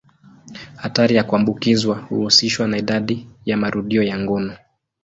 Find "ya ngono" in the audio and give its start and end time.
4.03-4.55